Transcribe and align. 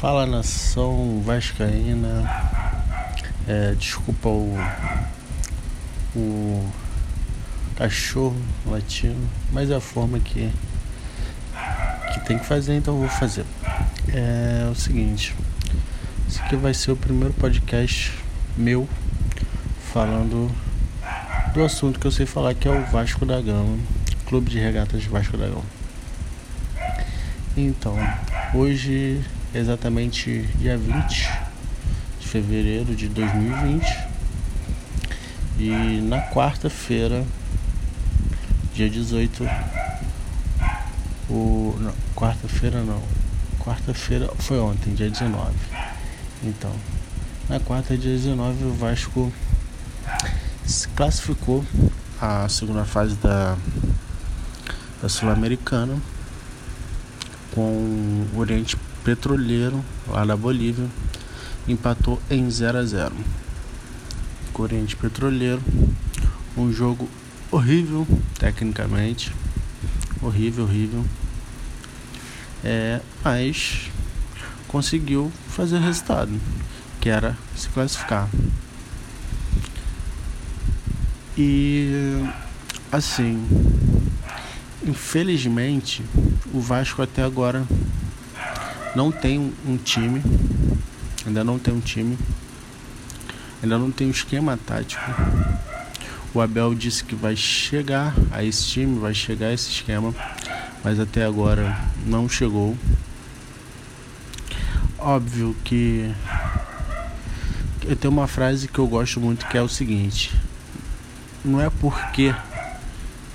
Fala 0.00 0.26
nação 0.26 1.22
vascaína. 1.24 2.30
É, 3.48 3.74
desculpa 3.78 4.28
o, 4.28 4.54
o 6.14 6.70
cachorro 7.76 8.36
latino, 8.66 9.26
mas 9.50 9.70
é 9.70 9.74
a 9.74 9.80
forma 9.80 10.18
que, 10.18 10.52
que 12.12 12.20
tem 12.26 12.38
que 12.38 12.44
fazer, 12.44 12.76
então 12.76 12.98
vou 12.98 13.08
fazer. 13.08 13.46
É 14.12 14.68
o 14.70 14.74
seguinte, 14.74 15.34
esse 16.28 16.42
aqui 16.42 16.56
vai 16.56 16.74
ser 16.74 16.90
o 16.90 16.96
primeiro 16.96 17.32
podcast 17.32 18.12
meu 18.54 18.86
falando 19.94 20.54
do 21.54 21.64
assunto 21.64 21.98
que 21.98 22.06
eu 22.06 22.12
sei 22.12 22.26
falar 22.26 22.52
que 22.52 22.68
é 22.68 22.70
o 22.70 22.84
Vasco 22.84 23.24
da 23.24 23.40
Gama, 23.40 23.78
Clube 24.26 24.50
de 24.50 24.58
Regatas 24.58 25.06
Vasco 25.06 25.38
da 25.38 25.46
Gama. 25.46 25.64
Então, 27.56 27.96
hoje 28.52 29.24
exatamente 29.54 30.42
dia 30.58 30.76
20 30.76 31.32
de 32.20 32.28
fevereiro 32.28 32.94
de 32.94 33.08
2020. 33.08 33.84
E 35.58 36.00
na 36.02 36.20
quarta-feira, 36.20 37.24
dia 38.74 38.90
18, 38.90 39.48
o 41.30 41.74
quarta-feira 42.14 42.82
não. 42.82 43.02
Quarta-feira 43.58 44.30
foi 44.38 44.58
ontem, 44.58 44.94
dia 44.94 45.10
19. 45.10 45.52
Então, 46.42 46.72
na 47.48 47.60
quarta, 47.60 47.96
dia 47.96 48.12
19, 48.12 48.64
o 48.64 48.74
Vasco 48.74 49.32
se 50.64 50.88
classificou 50.88 51.64
a 52.20 52.48
segunda 52.48 52.84
fase 52.84 53.14
da, 53.16 53.56
da 55.00 55.08
Sul-Americana 55.08 55.96
com 57.54 58.26
o 58.34 58.38
Oriente 58.38 58.76
Petroleiro, 59.06 59.84
lá 60.08 60.24
da 60.24 60.36
Bolívia, 60.36 60.88
empatou 61.68 62.20
em 62.28 62.50
0 62.50 62.78
a 62.78 62.84
0 62.84 63.14
Corinthians 64.52 64.94
Petroleiro, 64.94 65.62
um 66.56 66.72
jogo 66.72 67.08
horrível 67.48 68.04
tecnicamente, 68.36 69.32
horrível, 70.20 70.64
horrível, 70.64 71.04
é, 72.64 73.00
mas 73.22 73.88
conseguiu 74.66 75.30
fazer 75.50 75.76
o 75.76 75.80
resultado, 75.80 76.32
que 77.00 77.08
era 77.08 77.38
se 77.54 77.68
classificar. 77.68 78.28
E 81.38 82.24
assim, 82.90 83.40
infelizmente, 84.84 86.04
o 86.52 86.58
Vasco 86.58 87.02
até 87.02 87.22
agora 87.22 87.64
não 88.96 89.12
tem 89.12 89.52
um 89.66 89.76
time, 89.76 90.22
ainda 91.26 91.44
não 91.44 91.58
tem 91.58 91.74
um 91.74 91.80
time, 91.80 92.18
ainda 93.62 93.76
não 93.76 93.90
tem 93.90 94.06
um 94.06 94.10
esquema 94.10 94.56
tático. 94.56 95.04
O 96.32 96.40
Abel 96.40 96.74
disse 96.74 97.04
que 97.04 97.14
vai 97.14 97.36
chegar 97.36 98.14
a 98.32 98.42
esse 98.42 98.64
time, 98.64 98.98
vai 98.98 99.12
chegar 99.12 99.48
a 99.48 99.52
esse 99.52 99.68
esquema, 99.70 100.14
mas 100.82 100.98
até 100.98 101.26
agora 101.26 101.78
não 102.06 102.26
chegou. 102.26 102.74
Óbvio 104.98 105.54
que 105.62 106.10
eu 107.84 107.94
tenho 107.96 108.14
uma 108.14 108.26
frase 108.26 108.66
que 108.66 108.78
eu 108.78 108.86
gosto 108.86 109.20
muito 109.20 109.46
que 109.46 109.58
é 109.58 109.62
o 109.62 109.68
seguinte: 109.68 110.32
não 111.44 111.60
é 111.60 111.68
porque 111.68 112.34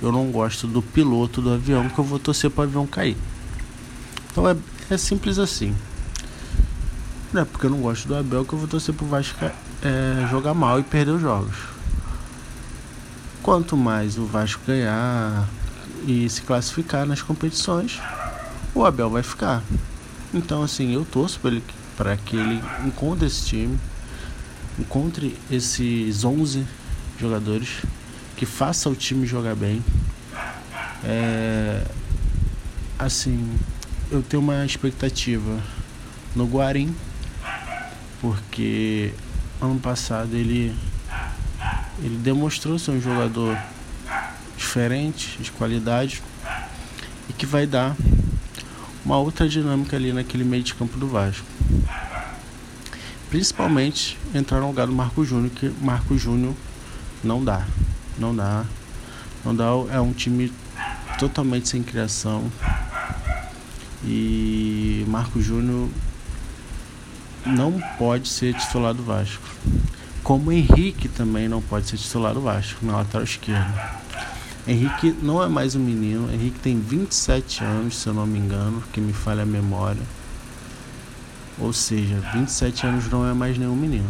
eu 0.02 0.10
não 0.10 0.32
gosto 0.32 0.66
do 0.66 0.82
piloto 0.82 1.40
do 1.40 1.52
avião 1.52 1.88
que 1.88 2.00
eu 2.00 2.04
vou 2.04 2.18
torcer 2.18 2.50
para 2.50 2.62
o 2.62 2.64
avião 2.64 2.84
cair. 2.84 3.16
Então 4.32 4.48
é, 4.48 4.56
é 4.90 4.96
simples 4.96 5.38
assim. 5.38 5.76
Não 7.32 7.42
é 7.42 7.44
porque 7.44 7.66
eu 7.66 7.70
não 7.70 7.80
gosto 7.80 8.08
do 8.08 8.16
Abel 8.16 8.44
que 8.44 8.52
eu 8.52 8.58
vou 8.58 8.66
torcer 8.66 8.94
pro 8.94 9.06
Vasco 9.06 9.38
é, 9.44 10.26
jogar 10.30 10.54
mal 10.54 10.80
e 10.80 10.82
perder 10.82 11.12
os 11.12 11.20
jogos. 11.20 11.54
Quanto 13.42 13.76
mais 13.76 14.18
o 14.18 14.24
Vasco 14.24 14.62
ganhar 14.66 15.48
e 16.06 16.28
se 16.28 16.42
classificar 16.42 17.06
nas 17.06 17.22
competições, 17.22 18.00
o 18.74 18.84
Abel 18.84 19.10
vai 19.10 19.22
ficar. 19.22 19.62
Então, 20.32 20.62
assim, 20.62 20.94
eu 20.94 21.04
torço 21.04 21.40
para 21.96 22.16
que 22.16 22.36
ele 22.36 22.62
encontre 22.86 23.26
esse 23.26 23.46
time, 23.46 23.78
encontre 24.78 25.36
esses 25.50 26.24
11 26.24 26.66
jogadores, 27.18 27.82
que 28.36 28.46
faça 28.46 28.88
o 28.88 28.94
time 28.94 29.26
jogar 29.26 29.54
bem. 29.54 29.84
É, 31.04 31.84
assim, 32.98 33.58
eu 34.12 34.22
tenho 34.22 34.42
uma 34.42 34.66
expectativa 34.66 35.58
no 36.36 36.44
Guarim, 36.44 36.94
porque 38.20 39.10
ano 39.58 39.80
passado 39.80 40.36
ele 40.36 40.76
ele 41.98 42.18
demonstrou 42.18 42.78
ser 42.78 42.90
um 42.90 43.00
jogador 43.00 43.56
diferente, 44.56 45.38
de 45.40 45.50
qualidade 45.50 46.22
e 47.26 47.32
que 47.32 47.46
vai 47.46 47.66
dar 47.66 47.96
uma 49.02 49.16
outra 49.16 49.48
dinâmica 49.48 49.96
ali 49.96 50.12
naquele 50.12 50.44
meio 50.44 50.62
de 50.62 50.74
campo 50.74 50.98
do 50.98 51.08
Vasco. 51.08 51.46
Principalmente 53.30 54.18
entrar 54.34 54.60
no 54.60 54.66
lugar 54.66 54.86
do 54.86 54.92
Marco 54.92 55.24
Júnior, 55.24 55.50
que 55.52 55.72
Marco 55.80 56.18
Júnior 56.18 56.54
não 57.24 57.42
dá. 57.42 57.66
Não 58.18 58.36
dá. 58.36 58.66
Não 59.42 59.56
dá. 59.56 59.66
É 59.90 59.98
um 60.00 60.12
time 60.12 60.52
totalmente 61.18 61.70
sem 61.70 61.82
criação. 61.82 62.52
E 64.04 65.04
Marco 65.08 65.40
Júnior 65.40 65.88
não 67.46 67.80
pode 67.98 68.28
ser 68.28 68.54
titular 68.54 68.94
do 68.94 69.02
Vasco. 69.02 69.42
Como 70.22 70.52
Henrique 70.52 71.08
também 71.08 71.48
não 71.48 71.60
pode 71.60 71.88
ser 71.88 71.96
titular 71.96 72.34
do 72.34 72.40
Vasco 72.40 72.84
na 72.84 72.96
lateral 72.96 73.24
esquerda. 73.24 74.02
Henrique 74.66 75.12
não 75.20 75.42
é 75.42 75.48
mais 75.48 75.74
um 75.74 75.80
menino, 75.80 76.32
Henrique 76.32 76.60
tem 76.60 76.78
27 76.78 77.64
anos, 77.64 77.96
se 77.96 78.06
eu 78.06 78.14
não 78.14 78.24
me 78.24 78.38
engano, 78.38 78.80
que 78.92 79.00
me 79.00 79.12
falha 79.12 79.42
a 79.42 79.46
memória. 79.46 80.02
Ou 81.58 81.72
seja, 81.72 82.20
27 82.32 82.86
anos 82.86 83.10
não 83.10 83.28
é 83.28 83.34
mais 83.34 83.58
nenhum 83.58 83.74
menino. 83.74 84.08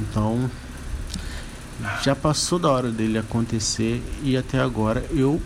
Então, 0.00 0.48
já 2.02 2.14
passou 2.14 2.58
da 2.58 2.70
hora 2.70 2.90
dele 2.90 3.18
acontecer 3.18 4.00
e 4.22 4.36
até 4.36 4.60
agora 4.60 5.04
eu 5.10 5.42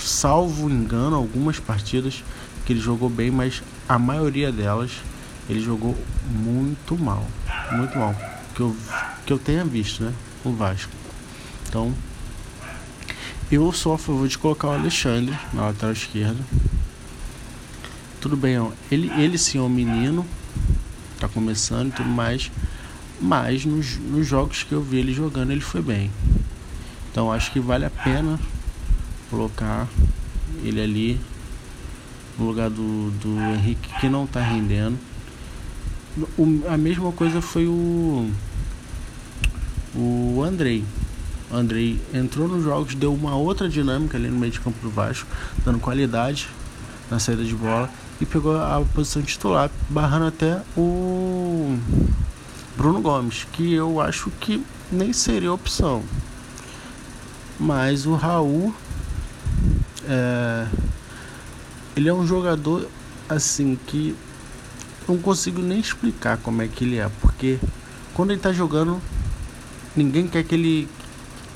salvo 0.00 0.68
engano, 0.70 1.16
algumas 1.16 1.58
partidas 1.58 2.22
que 2.64 2.72
ele 2.72 2.80
jogou 2.80 3.08
bem, 3.08 3.30
mas 3.30 3.62
a 3.88 3.98
maioria 3.98 4.52
delas 4.52 4.92
ele 5.48 5.60
jogou 5.60 5.96
muito 6.30 6.96
mal. 6.96 7.26
Muito 7.72 7.98
mal. 7.98 8.14
Que 8.54 8.60
eu, 8.60 8.76
que 9.26 9.32
eu 9.32 9.38
tenha 9.38 9.64
visto, 9.64 10.04
né? 10.04 10.12
O 10.44 10.52
Vasco. 10.52 10.92
Então, 11.68 11.94
eu 13.50 13.72
sou 13.72 13.92
a 13.94 13.98
favor 13.98 14.28
de 14.28 14.38
colocar 14.38 14.68
o 14.68 14.72
Alexandre 14.72 15.36
na 15.52 15.62
lateral 15.66 15.92
esquerda. 15.92 16.38
Tudo 18.20 18.36
bem, 18.36 18.58
ó. 18.58 18.70
Ele, 18.90 19.10
ele 19.20 19.38
sim 19.38 19.58
é 19.58 19.60
um 19.60 19.68
menino, 19.68 20.24
tá 21.18 21.28
começando 21.28 21.88
e 21.88 21.92
tudo 21.92 22.08
mais. 22.08 22.50
Mas 23.20 23.64
nos, 23.64 23.96
nos 23.96 24.26
jogos 24.26 24.62
que 24.62 24.72
eu 24.72 24.82
vi 24.82 24.98
ele 24.98 25.12
jogando, 25.12 25.50
ele 25.50 25.60
foi 25.60 25.82
bem. 25.82 26.10
Então 27.10 27.32
acho 27.32 27.50
que 27.50 27.58
vale 27.58 27.84
a 27.84 27.90
pena 27.90 28.38
colocar 29.30 29.88
ele 30.62 30.80
ali 30.80 31.20
no 32.38 32.46
lugar 32.46 32.68
do, 32.68 33.10
do 33.12 33.38
Henrique 33.54 33.88
que 34.00 34.08
não 34.08 34.24
está 34.24 34.40
rendendo. 34.40 34.98
O, 36.36 36.62
a 36.68 36.76
mesma 36.76 37.12
coisa 37.12 37.40
foi 37.40 37.66
o 37.66 38.28
o 39.94 40.42
Andrei. 40.42 40.84
O 41.50 41.56
Andrei 41.56 42.00
entrou 42.12 42.46
nos 42.46 42.62
jogos, 42.62 42.94
deu 42.94 43.12
uma 43.12 43.34
outra 43.34 43.68
dinâmica 43.68 44.16
ali 44.16 44.28
no 44.28 44.38
meio 44.38 44.52
de 44.52 44.60
campo 44.60 44.78
do 44.82 44.90
Vasco, 44.90 45.26
dando 45.64 45.78
qualidade 45.80 46.48
na 47.10 47.18
saída 47.18 47.44
de 47.44 47.54
bola 47.54 47.90
e 48.20 48.26
pegou 48.26 48.56
a 48.56 48.84
posição 48.94 49.22
titular, 49.22 49.70
barrando 49.88 50.26
até 50.26 50.62
o 50.76 51.76
Bruno 52.76 53.00
Gomes, 53.00 53.46
que 53.52 53.72
eu 53.72 54.00
acho 54.00 54.30
que 54.38 54.64
nem 54.92 55.12
seria 55.12 55.52
opção. 55.52 56.02
Mas 57.58 58.06
o 58.06 58.14
Raul 58.14 58.74
é, 60.10 60.66
ele 61.96 62.08
é 62.08 62.12
um 62.12 62.26
jogador 62.26 62.88
assim 63.28 63.78
que 63.86 64.16
não 65.06 65.18
consigo 65.18 65.62
nem 65.62 65.78
explicar 65.78 66.36
como 66.38 66.62
é 66.62 66.68
que 66.68 66.84
ele 66.84 66.98
é, 66.98 67.08
porque 67.20 67.58
quando 68.12 68.32
ele 68.32 68.40
tá 68.40 68.52
jogando, 68.52 69.00
ninguém 69.96 70.26
quer 70.26 70.42
que 70.42 70.54
ele 70.54 70.88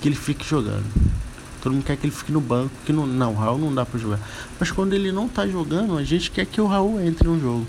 que 0.00 0.08
ele 0.08 0.14
fique 0.14 0.46
jogando. 0.46 0.84
Todo 1.60 1.72
mundo 1.72 1.84
quer 1.84 1.96
que 1.96 2.06
ele 2.06 2.14
fique 2.14 2.30
no 2.30 2.40
banco, 2.40 2.70
que 2.84 2.92
não, 2.92 3.06
não, 3.06 3.32
o 3.32 3.36
Raul 3.36 3.58
não 3.58 3.74
dá 3.74 3.86
para 3.86 3.98
jogar. 3.98 4.20
Mas 4.60 4.70
quando 4.70 4.92
ele 4.92 5.10
não 5.10 5.26
tá 5.28 5.46
jogando, 5.46 5.96
a 5.96 6.04
gente 6.04 6.30
quer 6.30 6.44
que 6.44 6.60
o 6.60 6.66
Raul 6.66 7.00
entre 7.00 7.26
no 7.26 7.40
jogo. 7.40 7.66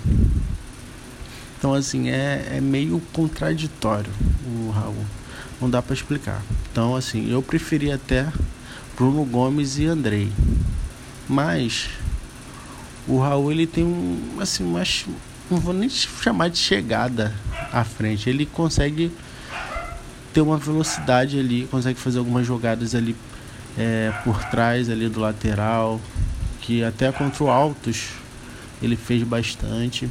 Então 1.58 1.74
assim, 1.74 2.10
é, 2.10 2.58
é 2.58 2.62
meio 2.62 3.02
contraditório 3.14 4.12
o 4.46 4.70
Raul. 4.70 5.06
Não 5.60 5.70
dá 5.70 5.82
para 5.82 5.94
explicar. 5.94 6.44
Então 6.72 6.96
assim, 6.96 7.32
eu 7.32 7.42
preferi 7.42 7.92
até 7.92 8.32
Bruno 8.96 9.26
Gomes 9.26 9.78
e 9.78 9.86
Andrei. 9.86 10.32
Mas 11.28 11.90
O 13.08 13.20
Raul 13.20 13.52
ele 13.52 13.68
tem 13.68 13.84
um 13.84 14.38
assim, 14.40 14.64
mas 14.64 15.06
não 15.50 15.60
vou 15.60 15.74
nem 15.74 15.88
chamar 15.90 16.50
de 16.50 16.58
chegada 16.58 17.34
à 17.72 17.84
frente. 17.84 18.30
Ele 18.30 18.46
consegue 18.48 19.12
ter 20.34 20.42
uma 20.42 20.58
velocidade 20.58 21.40
ali, 21.40 21.68
consegue 21.70 22.00
fazer 22.00 22.18
algumas 22.18 22.48
jogadas 22.48 22.96
ali 22.96 23.16
é, 23.78 24.12
por 24.24 24.44
trás 24.46 24.90
ali 24.90 25.08
do 25.08 25.20
lateral, 25.20 26.02
que 26.62 26.84
até 26.84 27.12
contra 27.12 27.44
o 27.44 27.50
Altos 27.50 28.08
ele 28.82 28.96
fez 28.96 29.22
bastante. 29.22 30.10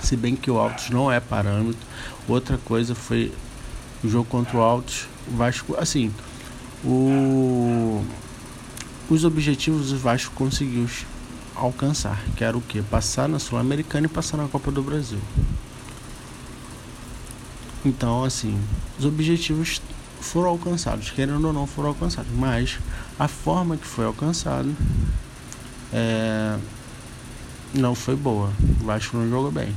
Se 0.00 0.16
bem 0.16 0.36
que 0.36 0.50
o 0.50 0.58
Altos 0.58 0.90
não 0.90 1.10
é 1.10 1.18
parâmetro. 1.18 1.86
Outra 2.28 2.56
coisa 2.58 2.94
foi 2.94 3.32
o 4.02 4.08
jogo 4.08 4.28
contra 4.28 4.56
o 4.56 4.60
Altos. 4.60 5.06
O 5.26 5.36
Vasco, 5.36 5.76
assim, 5.76 6.12
o, 6.84 8.04
os 9.12 9.24
objetivos 9.24 9.92
o 9.92 9.96
Vasco 9.96 10.34
conseguiu 10.34 10.88
alcançar, 11.54 12.18
que 12.34 12.42
era 12.42 12.56
o 12.56 12.62
que? 12.62 12.80
Passar 12.80 13.28
na 13.28 13.38
Sul-Americana 13.38 14.06
e 14.06 14.08
passar 14.08 14.38
na 14.38 14.48
Copa 14.48 14.70
do 14.70 14.82
Brasil. 14.82 15.20
Então, 17.84 18.24
assim, 18.24 18.58
os 18.98 19.04
objetivos 19.04 19.82
foram 20.20 20.48
alcançados, 20.48 21.10
querendo 21.10 21.44
ou 21.46 21.52
não, 21.52 21.66
foram 21.66 21.90
alcançados, 21.90 22.32
mas 22.32 22.78
a 23.18 23.28
forma 23.28 23.76
que 23.76 23.86
foi 23.86 24.06
alcançado 24.06 24.74
é, 25.92 26.56
não 27.74 27.94
foi 27.94 28.16
boa. 28.16 28.50
O 28.80 28.84
Vasco 28.86 29.16
não 29.16 29.28
jogou 29.28 29.50
bem. 29.50 29.74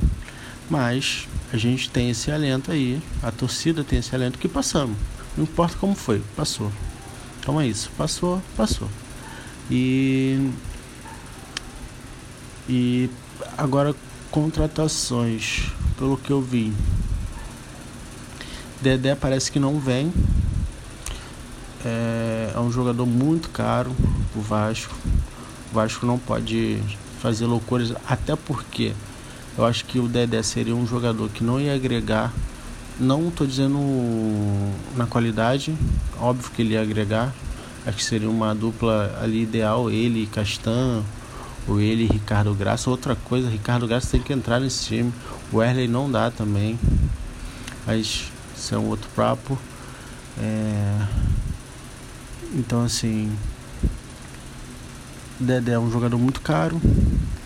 Mas 0.70 1.28
a 1.52 1.56
gente 1.56 1.90
tem 1.90 2.10
esse 2.10 2.30
alento 2.30 2.72
aí, 2.72 3.02
a 3.22 3.30
torcida 3.30 3.84
tem 3.84 3.98
esse 3.98 4.14
alento 4.14 4.38
que 4.38 4.48
passamos. 4.48 4.96
Não 5.36 5.44
importa 5.44 5.76
como 5.76 5.94
foi, 5.94 6.22
passou. 6.34 6.72
Então 7.38 7.60
é 7.60 7.66
isso, 7.66 7.90
passou, 7.98 8.40
passou. 8.56 8.88
E 9.70 10.50
e 12.68 13.08
agora 13.56 13.94
contratações, 14.30 15.70
pelo 15.96 16.16
que 16.16 16.30
eu 16.30 16.42
vi. 16.42 16.72
Dedé 18.80 19.14
parece 19.14 19.50
que 19.50 19.60
não 19.60 19.78
vem. 19.78 20.12
É, 21.84 22.52
é 22.54 22.58
um 22.58 22.70
jogador 22.70 23.06
muito 23.06 23.50
caro 23.50 23.94
o 24.34 24.40
Vasco. 24.40 24.94
O 25.70 25.74
Vasco 25.74 26.04
não 26.04 26.18
pode 26.18 26.82
fazer 27.20 27.46
loucuras, 27.46 27.92
até 28.06 28.34
porque 28.36 28.92
eu 29.56 29.64
acho 29.64 29.84
que 29.84 29.98
o 29.98 30.08
Dedé 30.08 30.42
seria 30.42 30.74
um 30.74 30.86
jogador 30.86 31.30
que 31.30 31.42
não 31.42 31.60
ia 31.60 31.74
agregar. 31.74 32.32
Não 32.98 33.28
estou 33.28 33.46
dizendo 33.46 33.78
na 34.96 35.06
qualidade, 35.06 35.76
óbvio 36.18 36.50
que 36.50 36.62
ele 36.62 36.74
ia 36.74 36.82
agregar. 36.82 37.32
Acho 37.86 37.96
que 37.98 38.04
seria 38.04 38.28
uma 38.28 38.52
dupla 38.52 39.16
ali 39.22 39.42
ideal, 39.42 39.88
ele 39.88 40.24
e 40.24 40.26
Castan, 40.26 41.04
ou 41.68 41.80
ele 41.80 42.02
e 42.02 42.06
Ricardo 42.06 42.52
Graça. 42.52 42.90
Outra 42.90 43.14
coisa, 43.14 43.48
Ricardo 43.48 43.86
Graça 43.86 44.08
tem 44.10 44.20
que 44.20 44.32
entrar 44.32 44.58
nesse 44.58 44.86
time. 44.86 45.12
O 45.52 45.58
Wesley 45.58 45.86
não 45.86 46.10
dá 46.10 46.28
também. 46.30 46.76
Mas 47.86 48.24
isso 48.56 48.74
é 48.74 48.78
um 48.78 48.88
outro 48.88 49.08
papo. 49.14 49.56
É... 50.36 51.06
Então 52.54 52.82
assim. 52.82 53.32
Dedé 55.38 55.72
é 55.72 55.78
um 55.78 55.90
jogador 55.90 56.18
muito 56.18 56.40
caro. 56.40 56.80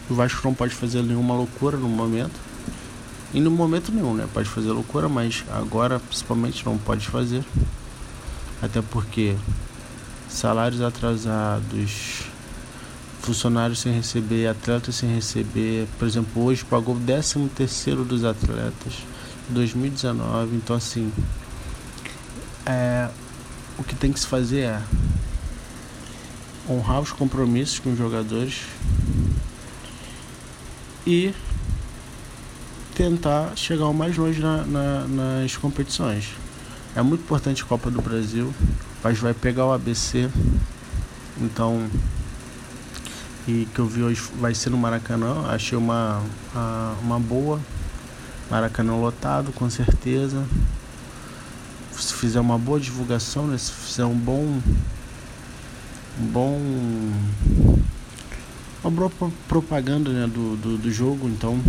O 0.09 0.15
Vasco 0.15 0.41
não 0.45 0.55
pode 0.55 0.75
fazer 0.75 1.03
nenhuma 1.03 1.35
loucura 1.35 1.77
no 1.77 1.89
momento. 1.89 2.41
E 3.35 3.41
no 3.41 3.51
momento 3.51 3.93
nenhum, 3.93 4.15
né? 4.15 4.27
Pode 4.33 4.49
fazer 4.49 4.71
loucura, 4.71 5.09
mas 5.09 5.45
agora 5.51 6.01
principalmente 6.01 6.65
não 6.65 6.79
pode 6.79 7.07
fazer. 7.07 7.45
Até 8.63 8.81
porque 8.81 9.37
salários 10.31 10.81
atrasados, 10.81 12.23
funcionários 13.21 13.81
sem 13.81 13.93
receber, 13.93 14.47
atletas 14.47 14.95
sem 14.95 15.13
receber. 15.15 15.87
Por 15.99 16.07
exemplo, 16.07 16.45
hoje 16.45 16.65
pagou 16.65 16.95
o 16.95 17.01
13 17.01 17.49
terceiro 17.55 18.05
dos 18.05 18.25
atletas 18.25 18.95
2019. 19.49 20.57
Então 20.57 20.77
assim, 20.77 21.13
é, 22.65 23.09
o 23.79 23.83
que 23.83 23.95
tem 23.95 24.13
que 24.13 24.21
se 24.21 24.27
fazer 24.27 24.61
é 24.61 24.83
honrar 26.69 27.01
os 27.01 27.13
compromissos 27.13 27.81
com 27.81 27.93
os 27.93 27.99
jogadores 27.99 28.63
e 31.07 31.35
tentar 32.95 33.57
chegar 33.57 33.87
o 33.87 33.95
mais 33.95 34.17
longe 34.17 34.41
na, 34.41 34.65
na, 34.65 35.09
nas 35.09 35.57
competições. 35.57 36.29
É 36.95 37.03
muito 37.03 37.23
importante 37.23 37.63
a 37.63 37.67
Copa 37.67 37.91
do 37.91 38.01
Brasil, 38.03 38.53
mas 39.03 39.19
vai 39.19 39.35
pegar 39.35 39.67
o 39.67 39.73
ABC, 39.73 40.31
então 41.41 41.89
e 43.51 43.67
que 43.75 43.79
eu 43.81 43.87
vi 43.87 44.03
hoje 44.03 44.23
vai 44.39 44.55
ser 44.55 44.71
no 44.71 44.79
Maracanã. 44.79 45.47
Achei 45.49 45.77
uma, 45.77 46.23
uma 47.03 47.19
boa. 47.19 47.61
Maracanã 48.51 48.95
lotado, 48.97 49.53
com 49.53 49.69
certeza. 49.71 50.47
Se 51.93 52.15
fizer 52.15 52.41
uma 52.41 52.59
boa 52.59 52.79
divulgação, 52.79 53.47
né? 53.47 53.59
se 53.59 53.73
fizer 53.73 54.05
um 54.05 54.15
bom. 54.15 54.61
Um 56.21 56.27
bom. 56.27 56.61
Uma 58.83 58.91
boa 58.91 59.11
propaganda 59.49 60.11
né? 60.11 60.27
do, 60.27 60.57
do, 60.57 60.79
do 60.79 60.91
jogo, 60.91 61.29
então 61.29 61.61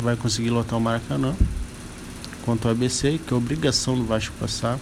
vai 0.00 0.16
conseguir 0.16 0.50
lotar 0.50 0.78
o 0.78 0.82
Maracanã. 0.82 1.34
Quanto 2.44 2.68
ao 2.68 2.72
ABC, 2.72 3.18
que 3.26 3.32
é 3.32 3.36
obrigação 3.36 3.96
do 3.96 4.04
Vasco 4.04 4.34
passar. 4.38 4.78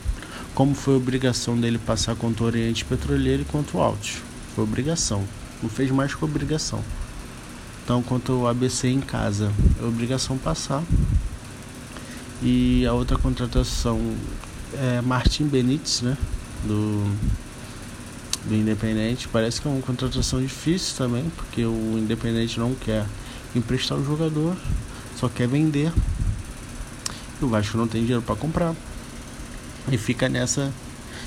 Como 0.55 0.75
foi 0.75 0.97
obrigação 0.97 1.59
dele 1.59 1.79
passar 1.79 2.15
contra 2.15 2.45
o 2.45 2.47
Oriente 2.47 2.85
Petroleiro 2.85 3.43
e 3.43 3.45
contra 3.45 3.79
o 3.79 3.81
Altos. 3.81 4.19
Foi 4.55 4.65
obrigação. 4.65 5.25
Não 5.63 5.71
fez 5.71 5.91
mais 5.91 6.15
que 6.15 6.23
obrigação. 6.25 6.83
Então, 7.83 8.03
quanto 8.03 8.33
ao 8.33 8.49
ABC 8.49 8.89
em 8.89 9.01
casa, 9.01 9.51
é 9.81 9.85
obrigação 9.85 10.37
passar. 10.37 10.83
E 12.43 12.85
a 12.87 12.93
outra 12.93 13.17
contratação 13.17 13.99
é 14.75 15.01
Martim 15.01 15.45
Benítez, 15.45 16.03
né? 16.03 16.17
Do, 16.65 17.05
do 18.45 18.55
Independente. 18.55 19.29
Parece 19.29 19.61
que 19.61 19.67
é 19.67 19.71
uma 19.71 19.81
contratação 19.81 20.41
difícil 20.41 20.97
também, 20.97 21.25
porque 21.37 21.65
o 21.65 21.99
Independente 21.99 22.61
não 22.61 22.75
quer 22.75 23.07
emprestar 23.55 23.99
o 23.99 24.05
jogador, 24.05 24.57
só 25.17 25.29
quer 25.29 25.49
vender. 25.49 25.93
E 27.41 27.45
o 27.45 27.49
Vasco 27.49 27.77
não 27.79 27.89
tem 27.89 28.03
dinheiro 28.03 28.23
para 28.23 28.37
comprar. 28.37 28.75
E 29.91 29.99
fica 29.99 30.29
nessa 30.29 30.73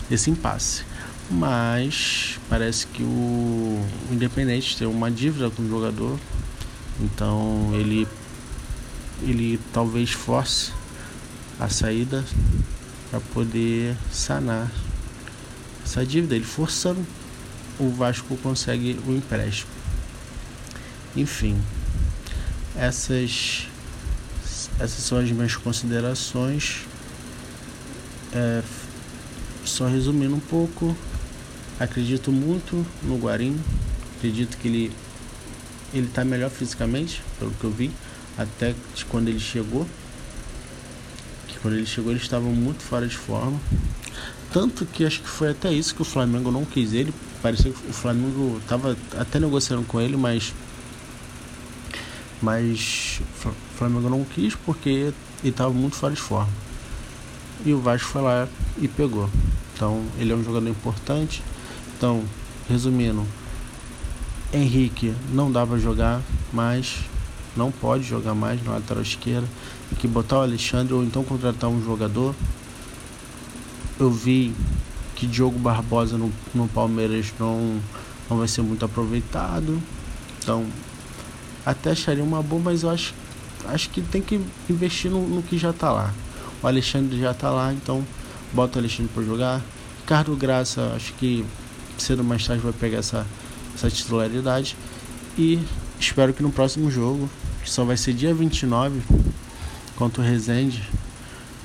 esse 0.09 0.29
impasse. 0.29 0.83
Mas 1.29 2.39
parece 2.49 2.85
que 2.87 3.01
o 3.01 3.83
Independente 4.11 4.77
tem 4.77 4.87
uma 4.87 5.09
dívida 5.09 5.49
com 5.49 5.63
o 5.63 5.69
jogador. 5.69 6.19
Então 6.99 7.71
ele 7.73 8.07
ele 9.23 9.59
talvez 9.73 10.11
force 10.11 10.71
a 11.59 11.69
saída 11.69 12.23
para 13.09 13.19
poder 13.19 13.95
sanar 14.11 14.71
essa 15.83 16.05
dívida. 16.05 16.35
Ele 16.35 16.45
forçando, 16.45 17.05
o 17.79 17.89
Vasco 17.89 18.35
consegue 18.37 18.99
o 19.07 19.11
empréstimo. 19.11 19.71
Enfim, 21.15 21.57
essas 22.75 23.67
essas 24.79 25.03
são 25.03 25.17
as 25.17 25.31
minhas 25.31 25.55
considerações. 25.55 26.81
É, 28.35 28.61
só 29.63 29.87
resumindo 29.87 30.35
um 30.35 30.39
pouco, 30.39 30.95
Acredito 31.79 32.31
muito 32.31 32.85
no 33.03 33.17
Guarim. 33.17 33.59
Acredito 34.17 34.57
que 34.57 34.67
ele 34.67 34.91
ele 35.93 36.07
está 36.07 36.25
melhor 36.25 36.49
fisicamente, 36.49 37.21
pelo 37.39 37.51
que 37.51 37.63
eu 37.63 37.71
vi, 37.71 37.91
até 38.37 38.73
quando 39.09 39.27
ele 39.27 39.39
chegou. 39.39 39.85
Que 41.47 41.59
quando 41.59 41.75
ele 41.75 41.85
chegou 41.85 42.11
ele 42.11 42.21
estava 42.21 42.45
muito 42.45 42.81
fora 42.81 43.07
de 43.07 43.17
forma. 43.17 43.59
Tanto 44.51 44.85
que 44.85 45.05
acho 45.05 45.21
que 45.21 45.27
foi 45.27 45.49
até 45.49 45.71
isso 45.71 45.93
que 45.93 46.01
o 46.01 46.05
Flamengo 46.05 46.49
não 46.49 46.63
quis 46.63 46.93
ele. 46.93 47.13
Parecia 47.41 47.71
que 47.71 47.89
o 47.89 47.93
Flamengo 47.93 48.57
estava 48.61 48.97
até 49.17 49.37
negociando 49.37 49.83
com 49.83 49.99
ele, 49.99 50.15
mas 50.15 50.53
mas 52.41 53.19
o 53.45 53.77
Flamengo 53.77 54.09
não 54.09 54.23
quis 54.23 54.55
porque 54.55 54.89
ele 54.89 55.13
estava 55.43 55.73
muito 55.73 55.97
fora 55.97 56.13
de 56.13 56.21
forma. 56.21 56.64
E 57.63 57.73
o 57.73 57.79
Vasco 57.79 58.09
foi 58.09 58.21
lá 58.21 58.47
e 58.77 58.87
pegou. 58.87 59.29
Então 59.73 60.03
ele 60.17 60.33
é 60.33 60.35
um 60.35 60.43
jogador 60.43 60.67
importante. 60.67 61.43
Então, 61.97 62.23
resumindo, 62.67 63.25
Henrique 64.53 65.13
não 65.31 65.51
dá 65.51 65.65
para 65.65 65.77
jogar 65.77 66.21
mais, 66.51 66.99
não 67.55 67.71
pode 67.71 68.03
jogar 68.03 68.33
mais 68.33 68.63
na 68.63 68.73
lateral 68.73 69.03
esquerda. 69.03 69.47
Tem 69.89 69.99
que 69.99 70.07
botar 70.07 70.39
o 70.39 70.41
Alexandre 70.41 70.93
ou 70.93 71.03
então 71.03 71.23
contratar 71.23 71.69
um 71.69 71.83
jogador. 71.83 72.35
Eu 73.99 74.11
vi 74.11 74.53
que 75.15 75.25
Diogo 75.25 75.57
Barbosa 75.57 76.17
no, 76.17 76.31
no 76.53 76.67
Palmeiras 76.67 77.33
não, 77.39 77.79
não 78.29 78.37
vai 78.37 78.47
ser 78.47 78.61
muito 78.61 78.83
aproveitado. 78.83 79.81
Então, 80.39 80.65
até 81.65 81.91
acharia 81.91 82.23
uma 82.23 82.43
boa, 82.43 82.61
mas 82.61 82.83
eu 82.83 82.89
acho, 82.89 83.13
acho 83.67 83.89
que 83.89 84.01
tem 84.01 84.21
que 84.21 84.39
investir 84.69 85.09
no, 85.09 85.27
no 85.27 85.41
que 85.41 85.57
já 85.57 85.69
está 85.69 85.91
lá. 85.91 86.13
O 86.65 86.67
Alexandre 86.67 87.19
já 87.19 87.29
está 87.29 87.51
lá, 87.51 87.71
então 87.71 88.03
bota 88.51 88.79
o 88.79 88.81
Alexandre 88.81 89.11
para 89.13 89.21
jogar. 89.21 89.61
Ricardo 90.01 90.35
Graça, 90.35 90.93
acho 90.95 91.13
que 91.13 91.45
cedo 91.95 92.21
ou 92.21 92.25
mais 92.25 92.43
tarde 92.43 92.63
vai 92.63 92.73
pegar 92.73 92.97
essa, 92.97 93.23
essa 93.75 93.87
titularidade. 93.87 94.75
E 95.37 95.59
espero 95.99 96.33
que 96.33 96.41
no 96.41 96.51
próximo 96.51 96.89
jogo, 96.89 97.29
que 97.63 97.69
só 97.69 97.85
vai 97.85 97.95
ser 97.95 98.13
dia 98.13 98.33
29, 98.33 98.99
contra 99.95 100.23
o 100.23 100.25
Resende, 100.25 100.81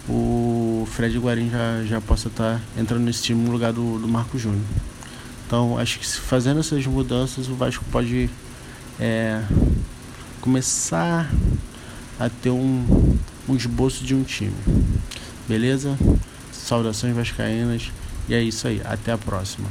o 0.06 0.86
Fred 0.92 1.18
Guarim 1.18 1.48
já, 1.48 1.82
já 1.84 2.00
possa 2.02 2.28
estar 2.28 2.56
tá 2.56 2.60
entrando 2.78 3.00
nesse 3.00 3.22
time 3.22 3.42
no 3.42 3.52
lugar 3.52 3.72
do, 3.72 3.98
do 3.98 4.06
Marco 4.06 4.38
Júnior. 4.38 4.66
Então 5.46 5.78
acho 5.78 5.98
que 5.98 6.06
fazendo 6.06 6.60
essas 6.60 6.84
mudanças 6.84 7.48
o 7.48 7.54
Vasco 7.54 7.86
pode 7.90 8.28
é, 9.00 9.42
começar 10.42 11.32
a 12.18 12.28
ter 12.28 12.50
um, 12.50 13.18
um 13.48 13.56
esboço 13.56 14.04
de 14.04 14.14
um 14.14 14.22
time. 14.22 14.54
Beleza? 15.48 15.96
Saudações 16.52 17.14
vascaínas. 17.14 17.90
E 18.28 18.34
é 18.34 18.42
isso 18.42 18.68
aí. 18.68 18.80
Até 18.84 19.12
a 19.12 19.18
próxima. 19.18 19.68